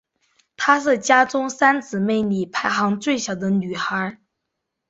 [0.57, 4.17] 她是家中三姊妹里排行最小的女孩。